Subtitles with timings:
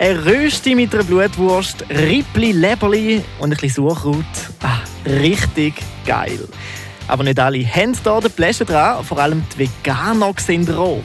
[0.00, 4.24] Eine Rösti mit einer Blutwurst, Rippli, Leberli und ein bisschen Sauerkraut.
[4.62, 5.74] Ah, richtig
[6.06, 6.48] geil.
[7.06, 11.04] Aber nicht alle haben hier den Pläschen dran, vor allem die Veganer sind rot.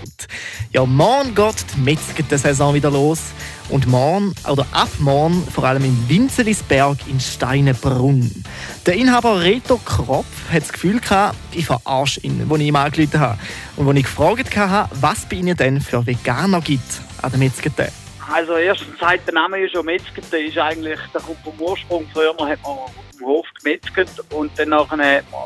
[0.72, 3.20] Ja, morgen geht die Metzger-Saison wieder los.
[3.68, 8.46] Und morgen, oder ab morgen, vor allem in Winzelisberg in Steinenbrunn.
[8.86, 13.20] Der Inhaber Reto Kropf hat das Gefühl gehabt, ich verarsche ihn, als ich ihm angerufen
[13.20, 13.40] habe.
[13.76, 17.72] Und als ich gefragt habe, was bei ihnen denn für Veganer gibt an der Metzger.
[18.32, 22.08] Also erstens sagt der Name ja schon Metzger, ist eigentlich, der kommt vom Ursprung.
[22.12, 25.42] Früher hat man auf dem Hof gemetzget und dann nachher hat man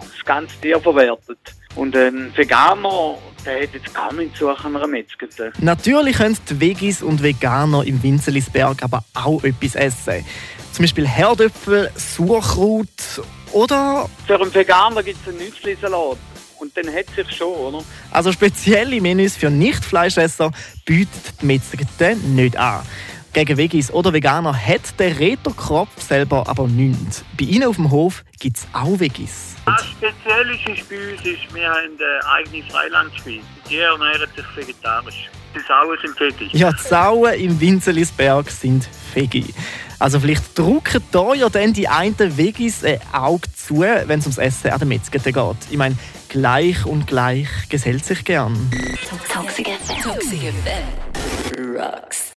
[0.00, 1.38] das ganze Tier verwertet.
[1.74, 5.26] Und ein Veganer, der hat jetzt gar nichts zu einer Metzger.
[5.60, 10.24] Natürlich können die Vegis und Veganer im Winzelisberg aber auch etwas essen.
[10.72, 13.22] Zum Beispiel Herdöpfel, Sauerkraut
[13.52, 14.08] oder...
[14.26, 16.18] Für einen Veganer gibt es einen Nützli-Salat.
[16.58, 17.84] Und dann hat sich schon, oder?
[18.10, 20.50] Also spezielle Menüs für Nicht-Fleischesser
[20.84, 22.82] bietet die Metzger nicht an.
[23.32, 27.24] Gegen Vegis oder Veganer hat der Reto Kropf selber aber nichts.
[27.38, 29.57] Bei ihnen auf dem Hof gibt es auch Vegis.
[29.72, 31.98] Was speziell ist bei uns, ist, wir haben
[32.34, 33.40] eigene Freilandspeise.
[33.68, 35.28] Die ernähren sich vegetarisch.
[35.54, 36.56] Die Sauen sind Veggie.
[36.56, 39.54] Ja, die Sauen im Winzelisberg sind Veggie.
[39.98, 44.38] Also vielleicht drucken da ja dann die einen Veggies ein Auge zu, wenn es ums
[44.38, 45.56] Essen an der Metzger geht.
[45.70, 45.96] Ich meine,
[46.28, 48.70] gleich und gleich gesellt sich gern.
[49.32, 50.02] Toxic FM.
[50.02, 51.76] Toxic FM.
[51.76, 52.26] Rocks.